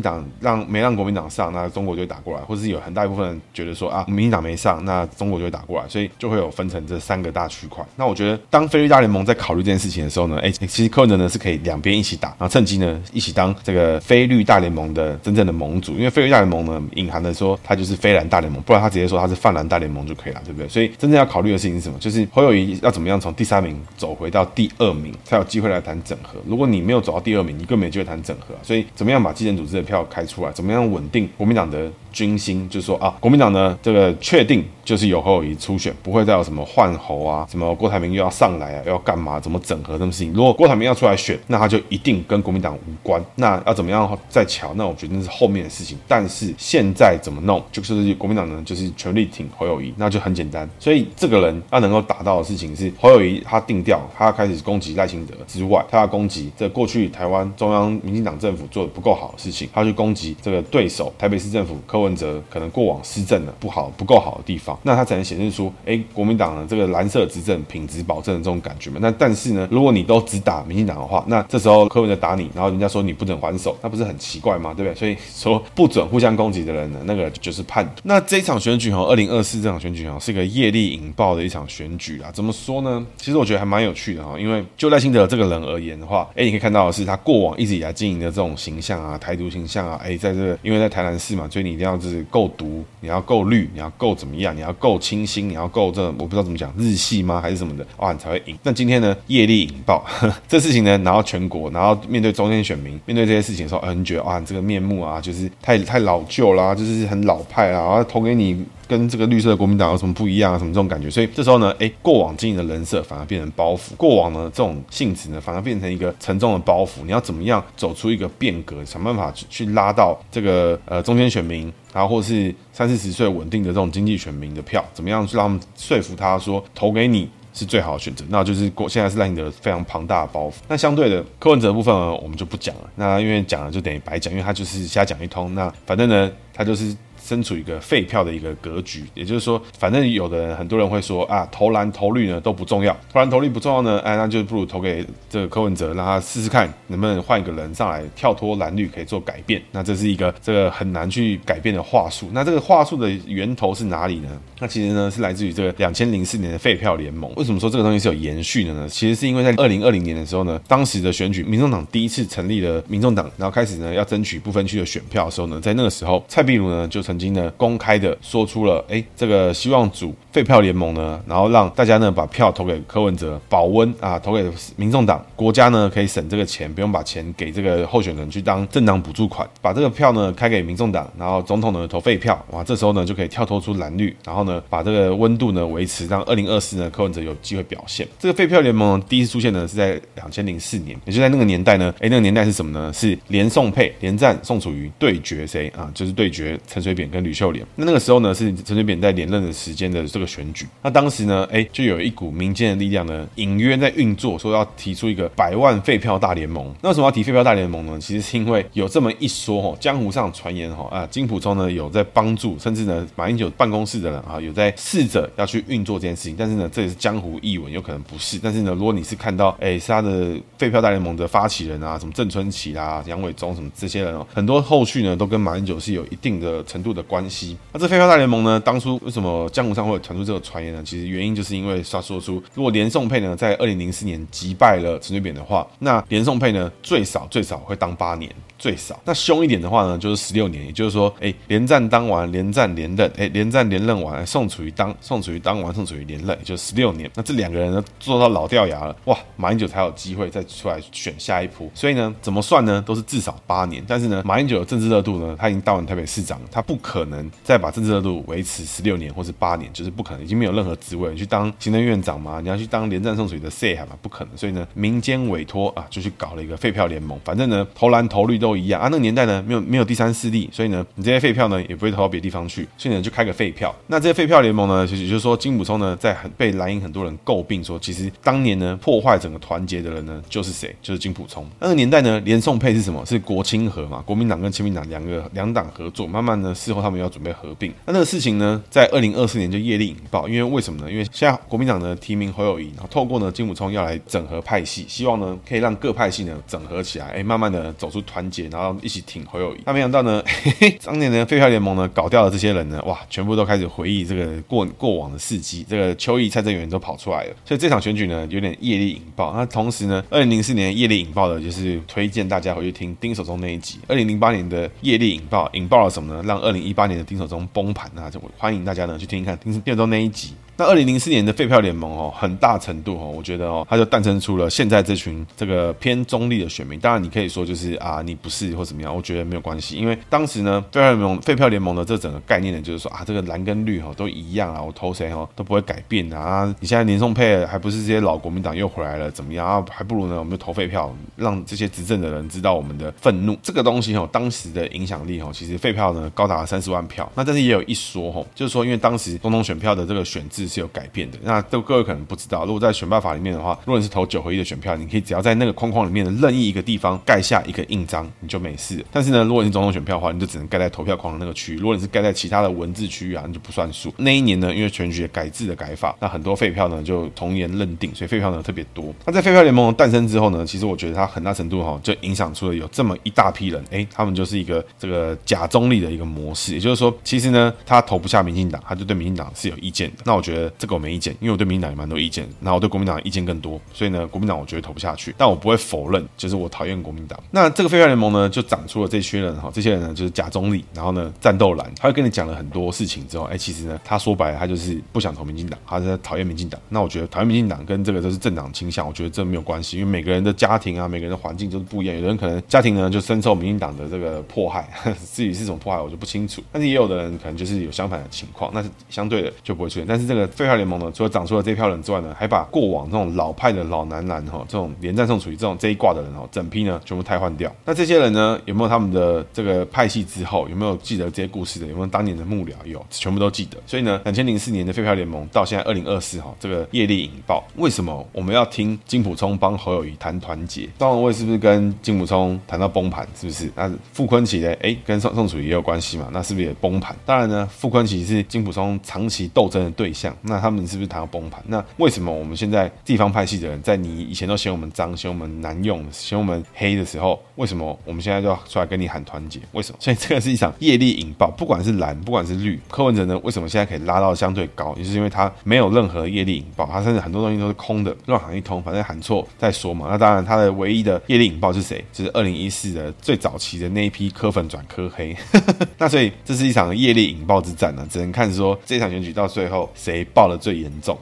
[0.00, 7.84] 党让没让国民党上，那中国就会打过来，或是有很大一部分人觉得说啊，民进党没上，那中国就会打过来，所以就会有分成这三个大区块。
[7.96, 20.68] 那我觉得当非绿大联盟在考虑这件事情的时候呢，哎，其实柯文哲呢是可以两边一起打，然后趁机呢一起当这个非绿大联盟的真正的盟主，因为非绿大联盟呢隐含的说他就是非蓝大联盟，不然他直接说他是泛蓝大联盟就可以了，对不对？
[20.68, 21.98] 所以真正要考虑的事情是什么？
[21.98, 26.38] 就是侯友宜要怎么样从第三名走回到第二名，才有机会来谈整合。
[26.46, 28.54] 如果你没有走到第二名，你更没机会谈整合。
[28.62, 30.52] 所以怎么样把基层组织的票开出来？
[30.52, 32.66] 怎么样稳定国民党的军心？
[32.70, 39.40] 就是说啊，国民党呢这个确定就是由侯友谊初选，不会再有什么换侯啊，什么郭台铭又要上来啊，又要干嘛？
[39.40, 40.32] 怎么整合这种事情？
[40.32, 43.22] 如果郭台铭要出来选，那他就一定跟国民党无关。
[43.34, 44.72] 那要怎么样再瞧？
[44.74, 45.98] 那我觉得那是后面的事情。
[46.06, 47.60] 但是现在怎么弄？
[47.72, 50.68] 就是国民党呢，就是全力挺侯友谊，那就很简单。
[50.78, 68.98] 所以这个人要能够达到的事情是，侯友谊他定调，他要开始攻击赖清德之外，他要攻击这过去台湾中央民进党政府做的不够好的事情，他去攻击这个对手台北市政府柯文哲可能过往施政的不好、不够好的地方，那他才能显示出，哎，国民党的这个蓝色执政品质保证的这种感觉嘛。
[69.00, 74.72] 那但是呢，如果你都只打民进党的话，那这时候柯文哲打你，然后人家说你不准还手，那不是很奇怪吗？
[74.74, 74.94] 对不对？
[74.94, 78.02] 所以说不准互相攻击的人呢，那个就是叛徒。
[78.04, 82.30] 那这一场选举哈，二零二四这场选举哈，是一个业力引爆的一场选举啦。
[82.32, 83.04] 怎么说呢？
[83.16, 98.58] 其实我觉得还蛮有趣的哈，因为就赖清德这个人而言的话，哎，你可以看到的是他过往一直以来经营的这种形象啊，台独形象啊，哎，在这个因为在台南市嘛，所以你一定要就是够独，你要够绿，你要够怎么样，你要够清新，你要够这我不知道怎么讲日系吗，还是什么的哇，你才会赢。
[98.62, 100.04] 那今天呢，业力引爆
[100.48, 108.64] 这事情呢，拿到全国，然后面对中间选民，面对这些事情的时候，嗯，你觉得哇，这个面目啊，就是太太老旧啦，就是很老派啦，然后投给你。
[108.86, 110.58] 跟这个绿色的国民党有什么不一样啊？
[110.58, 111.08] 什么这种感觉？
[111.08, 117.02] 所以这时候呢，哎，过往经营的人设反而变成包袱，过往呢这种性质呢反而变成一个沉重的包袱。
[117.02, 128.24] 你要怎么样走出一个变革，想办法去去拉到这个呃中间选民，然后或是三四十岁稳定的这种经济选民的票，怎么样去让他们说服他说投给你是最好的选择？
[128.28, 130.54] 那就是过现在是让你的非常庞大的包袱。
[130.68, 132.90] 那相对的柯文哲的部分呢，我们就不讲了。
[132.96, 135.54] 那因为讲了就等于白讲，因为他就是瞎讲一通。
[135.54, 136.94] 那反正呢，他就是。
[137.24, 139.04] 身处一个废票的一个格局。
[139.14, 149.62] 也就是说，反正有的人很多人会说啊，投蓝投绿呢都不重要，投蓝投绿不重要呢，哎，那就不如投给这个柯文哲，让他试试看能不能换一个人上来跳脱蓝绿，可以做改变。
[149.70, 152.28] 那这是一个这个很难去改变的话术。
[152.32, 154.28] 那这个话术的源头是哪里呢？
[154.60, 157.32] 那其实呢是来自于这个两千零四年的废票联盟。
[157.36, 158.88] 为什么说这个东西是有延续的呢？
[158.88, 188.04] 其实是因为在二零二零年的时候呢，当时的选举，民众党第一次成立了民众党，然后开始呢要争取不分区的选票的时候呢，在那个时候，蔡壁如呢就曾曾经呢公开的说出了，哎，这个希望组废票联盟呢，然后让大家呢把票投给柯文哲，保温啊，投给民众党，国家呢可以省这个钱，不用把钱给这个候选人去当政党补助款，把这个票呢开给民众党，然后总统呢投废票，哇，这时候呢就可以跳脱出蓝绿，然后呢把这个温度呢维持，让二零二四呢柯文哲有机会表现。
[188.18, 192.92] 这个废票联盟第一次出现呢是在两千零四年，也就在那个年代呢，哎，那个年代是什么呢？
[192.92, 195.88] 是连宋配连战宋楚瑜对决谁啊？
[195.94, 197.64] 就是对决 陈水扁跟吕秀莲。
[197.76, 200.66] 那那个时候呢是陈水扁在连任的时间的这个选举。
[200.82, 206.74] 那当时呢，哎，就有一股民间的力量呢隐约在运作，说要提出一个百万废票大联盟。
[206.82, 207.98] 那为什么要提废票大联盟呢？
[208.00, 216.34] 其实是因为有这么一说哦，江湖上传言哈啊，金溥聪呢有在帮助，甚至呢马英九办公室的人啊有在试着要去运作这件事情。
[216.38, 218.38] 但是呢，这也是江湖异闻，有可能不是。
[218.42, 227.56] 但是呢，如果你是看到哎是他的废票大联盟的发起人啊，什么郑春琪啊、杨伟忠什么这些人哦，很多后续呢都跟马英九是有一定的程度的关系。
[227.72, 230.82] 那这飞镖大联盟呢，当初为什么江湖上会传出这个传言呢？
[230.84, 238.30] 其实原因就是因为他说出，如果连宋配呢在二零零四年击败了陈水扁的话，那连宋配呢最少最少会当八年。
[238.56, 247.10] 最少，那凶一点的话呢，就是十六年，也就是说，哎，连战当完，连战连任，哎，连战连任完，宋楚瑜当，宋楚瑜当完，宋楚瑜连任，也就十六年。
[247.14, 251.68] 那这两个人呢，做到老掉牙了，哇，马英九才有机会再出来选下一波。
[251.74, 253.84] 所以呢，怎么算呢，都是至少八年。
[253.86, 264.36] 但是呢，马英九的政治热度呢，他已经当完台北市长了，他不可能再把政治热度维持十六年或是八年，就是不可能，已经没有任何职位，你去当行政院长嘛，你要去当连战宋水的 say 嘛，不可能。
[264.36, 268.88] 所以呢，民间委托啊，就去搞了一个废票联盟，反正呢，投蓝投绿都一样啊。
[268.88, 273.74] 那个年代呢，没有没有第三势力，所以呢，你这些废票呢，也不会投到别的地方去，所以呢，就开个废票。
[273.86, 280.76] 那这些废票联盟呢，其实就是说，金溥聪呢，在很被蓝营很多人诟病说，其实当年呢，破坏整个团结的人呢，就是谁？
[280.82, 281.48] 就是金溥聪。
[281.60, 283.04] 那个年代呢，连宋配是什么？
[283.06, 284.02] 是国亲合嘛？
[284.04, 287.72] 国民党跟亲民党两个两党合作，慢慢呢，是后他们要准备合并。
[287.86, 290.90] 那那个事情呢，在二零二四年就业力引爆，因为为什么呢？
[290.90, 299.24] 因为现在国民党呢提名侯友宜，然后透过呢金溥聪要来整合派系，希望呢可以让各派系呢整合起来，哎，慢慢的走出团结，然后一起挺。
[299.24, 309.32] 侯友宜，那没想到呢，嘿嘿，当年的废票联盟呢，搞掉了这些人呢，哇，全部都开始回忆这个过过往的事迹，这个邱毅、蔡正元都跑出来了，所以这场选举呢，有点业力引爆。
[309.34, 313.78] 那同时呢，二零零四年业力引爆的，就是推荐大家回去听丁守中那一集。
[313.88, 316.22] 二零零八年的业力引爆，引爆了什么呢？
[316.26, 318.10] 让二零一八年的丁守中崩盘啊！
[318.10, 320.34] 就欢迎大家呢去听一看丁丁守中那一集。
[320.56, 326.78] 那二零零四年的废票联盟哦，很大程度哦，我觉得哦，它就诞生出了现在这群这个偏中立的选民。
[326.78, 336.54] 当然，你可以说就是啊，你不是或怎么样，我觉得没有关系，因为当时呢，废票联盟废票联盟的这整个概念呢，就是说啊，这个蓝跟绿哈都一样啊，我投谁哈都不会改变啊。
[336.60, 339.64] 你现在连宋配还不是这些老国民党又回来了，怎么样啊？
[339.68, 343.36] 还不如呢，我们就投废票，让这些执政的人知道我们的愤怒。
[343.42, 347.10] 这个东西哈，当时的影响力哈，其实废票呢高达三十万票。
[347.16, 350.43] 那但是也有一说哈，就是说因为当时总统选票的这个选制。
[350.46, 352.44] 是有改变的，那都各位可能不知道。
[352.44, 358.84] 如果在选办法里面的话，如果你是投九合一的选票，你可以只要在那个框框里面的任意一个地方盖下一个印章，你就没事。
[358.92, 361.58] 但是呢，如果你是总统选票的话，你就只能盖在投票框的那个区域。
[361.58, 363.92] 如果你是盖在其他的文字区域啊，你就不算数。
[363.96, 368.92] 那一年呢，因为选举改制的改法，那很多废票呢就从严认定，所以废票呢特别多。
[369.04, 376.54] 那在废票联盟诞生之后呢，其实我觉得它很大程度哈就影响出了有这么一大批人，哎、他们就是一个这个假中立的一个模式。
[376.54, 380.02] 也就是说，其实呢，他投不下民进党，他就对民进党是有意见的。
[380.04, 381.14] 那我觉得觉得这个我没意见。
[381.20, 387.18] 因为我对民进党也蛮多意见，然后我对国民党意见更多，所以呢，国民党我觉得投不下去，但我不会否认，就是我讨厌国民党。
[387.30, 396.60] 那这个废票联盟呢，就长出了这群人哈，这些人呢就是假中立，然后呢战斗蓝，他会跟你讲了很多事情之后，哎，其实呢他说白了，他就是不想投民进党，他是讨厌民进党。
[396.68, 404.68] 那我觉得讨厌民进党跟这个都是政党倾向，我觉得这没有关系，因为每个人的家庭啊，每个人的环境都是不一样，有的人可能家庭呢就深受民进党的这个迫害，
[405.12, 409.84] 至于是什么迫害我就不清楚，但是也有的人可能就是有相反的情况，那是相对的就不会出现。
[409.86, 417.54] 但是这个废票联盟呢，除了长出了这票人之外呢，还把过往这种老派的老男篮哈，这种连战、宋楚瑜这种这一挂的人哈，整批呢全部汰换掉。
[417.64, 421.66] 那这些人呢，有没有他们的这个派系之后，有没有记得这些故事的？
[421.66, 422.52] 有没有当年的幕僚？
[422.64, 423.58] 有，全部都记得。
[423.66, 427.42] 所以呢，两千零四年的废票联盟到现在二零二四哈，这个业力引爆。
[427.56, 430.68] 为什么我们要听金溥聪帮侯友谊谈团结？
[430.78, 433.06] 张荣味是不是跟金溥聪谈到崩盘？
[433.18, 433.50] 是不是？
[433.54, 434.54] 那傅昆萁呢？
[434.60, 436.08] 哎，跟宋宋楚瑜也有关系嘛？
[436.12, 436.94] 那是不是也崩盘？
[437.04, 441.42] 当然呢，傅昆萁是金溥聪长期斗争的对象，那他们是不是谈到崩盘？
[441.46, 449.40] 那为什么我们现在地方派系的人，在你以前都嫌我们脏、嫌我们难用、嫌我们黑的时候，为什么我们现在就要出来跟你喊团结？
[449.52, 449.78] 为什么？
[449.80, 454.74] 所以这个是一场业力引爆，不管是蓝，不管是绿，柯文哲呢，为什么现在可以拉到相对高？
[454.76, 459.86] 也是因为他没有任何业力引爆，他甚至很多东西都是空的，乱喊一通，反正喊错再说嘛。
[459.90, 461.84] 那当然，他的唯一的业力引爆是谁？
[461.92, 465.16] 就是二零一四的最早期的那一批柯粉转柯黑。
[465.78, 470.98] 那所以这是一场业力引爆之战呢、只能看说这场选举到最后谁爆的最严重。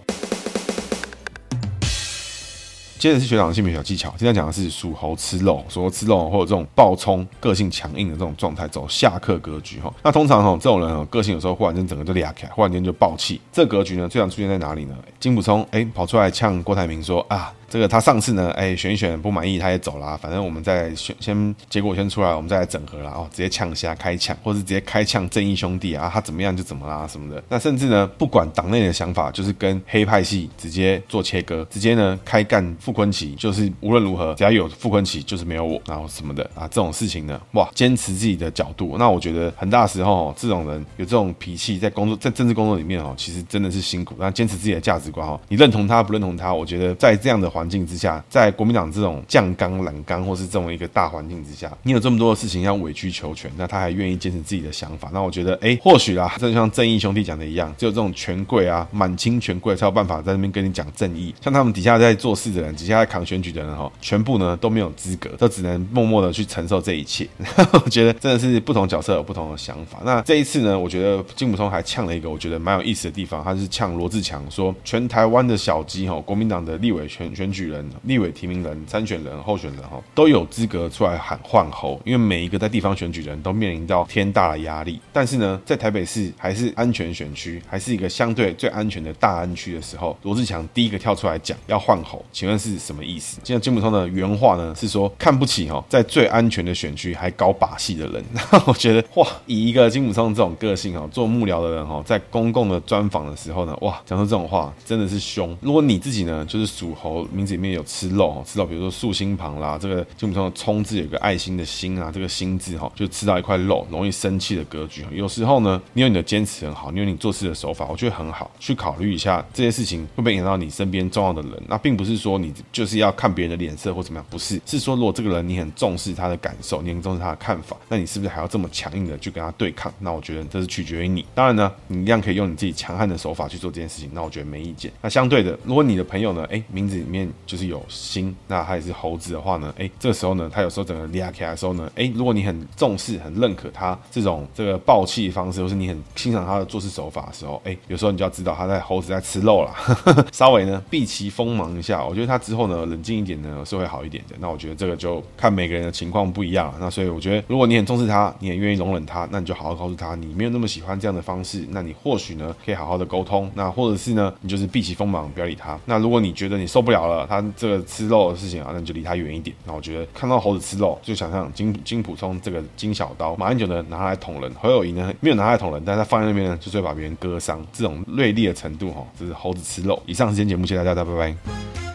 [2.99, 9.93] 接着是学长的姓名小技巧，今天讲的是属猴吃肉，属猴吃肉或者这种暴冲、个性强硬的这种状态，走下克格局哈。
[10.05, 13.41] 那通常哈这种人哈个性有时候忽然间整个就裂开，忽然间就爆气。
[13.53, 14.95] 这格局呢最常出现在哪里呢？
[15.19, 17.53] 金普聪哎跑出来呛郭台铭说啊。
[17.73, 20.15] 这个他上次呢，哎，选一选不满意，他也走了。
[20.19, 27.43] 反正我们再选，先结果先出来，我们再来整合了哦，直接呛下开呛，或是直接开呛正义兄弟啊，他怎么样就怎么啦什么的。
[27.49, 38.97] 那甚至呢，不管党内的想法，就是跟黑派系直接做切割，直接呢开干傅崐萁，就是无论如何，只要有傅崐萁，就是没有我，然后什么的啊，这种事情呢，哇，坚持自己的角度。
[38.99, 44.15] 那我觉得很大时候，这种人有这种脾气，在工作在政治工作里面哦，其实真的是辛苦。
[44.19, 61.33] 那坚持自己的价值观哦，你认同他不认同他，我觉得在这样的环环境之下，在国民党这种酱缸、蓝缸，或是这种一个大环境之下，你有这么多的事情要委曲求全，那他还愿意坚持自己的想法，那我觉得，哎，或许啦，就像正义兄弟讲的一样，只有这种权贵啊，满清权贵才有办法在那边跟你讲正义。
[61.41, 67.29] 像他们底下在做事的人，底下在扛选举的人，哈，全部呢都没有资格，都只能默默的去承受这一切。
[67.85, 70.01] 我觉得真的是不同角色有不同的想法。
[70.05, 78.33] 那这一次呢，我觉得金溥聪还呛了一个我觉得蛮有意思的地方，他是呛罗志强说，全台湾的小鸡，哈，国民党的立委选选举人，立委。
[78.33, 84.99] 提名人、参选人、候选人哈，都有资格出来喊换侯，因为每一个在地方选举人都面临到天大的压力。
[85.13, 93.39] 但是呢，在台北市还是安全选区，还是一个相对最安全的大安区的时候，罗志强第一个跳出来讲要换侯，请问是什么意思？
[93.45, 98.25] 现在金溥聪的原话呢是说看不起哈，在最安全的选区还搞把戏的人。
[98.67, 105.57] 我觉得哇，以一个金溥聪这种个性哈，做幕僚的人哈，在公共的专访的时候呢，哇，讲出这种话真的是凶。
[105.61, 108.33] 如果你自己呢，就是属猴，名字里面有吃肉。
[108.33, 115.05] 哦，吃到比如说竖心旁啦，这个基本上的聪字有个爱心的心啊，这个心字哈，就吃到一块肉，容易生气的格局。
[115.13, 121.63] 有时候呢，你有你的坚持很好，你有你做事的手法，我觉得很好，去考虑一下这些事情会不会影响到你身边重要的人。
[121.69, 129.93] 那并不是说你就是要看别人的脸色或怎么样，不是，是说如果这个人你很重视他的感受，你很重视他的看法，那你是不是还要这么强硬的去跟他对抗？
[129.99, 131.25] 那我觉得这是取决于你。
[131.35, 134.93] 当然呢，你一样可以用你自己强悍的手法去做这件事情，那我觉得没意见。
[135.01, 138.93] 那相对的，如果你的朋友呢，哎，名字里面就是有心，那他也是。
[138.93, 149.75] 猴子的话呢，哎，这个时候呢，他有时候整个利亚起来的时候呢，哎，如果你很重视、很认可他这种这个暴气方式，或是你很欣赏他的做事手法的时候，哎，有时候你就要知道他在猴子在吃肉了，
[150.31, 154.37] 稍微呢避其锋芒一下，我觉得他之后呢冷静一点呢是会好一点的。
[154.39, 156.75] 那我觉得这个就看每个人的情况不一样了。
[156.79, 165.79] 那所以我觉得，如果你很重视他，你很愿意容忍他，那你就好好告诉他，你没有那么喜欢这样的方式，那你或许呢可以好好的沟通，那或者是呢你就是避其锋芒，不要理他。
[165.87, 169.55] 那如果你觉得你受不了了，他这个吃肉的事情啊，那就离他远一点。
[169.65, 180.03] 那我觉得看到猴子吃肉，就想象金金普聪这个金小刀，马英九呢拿来捅人，何友仪呢没有拿来捅人，但是他放在那边呢，就是会把别人割伤，这种锐利的程度哈，这是猴子吃肉。
[180.07, 181.92] 以上时间节目，谢谢大家，拜拜。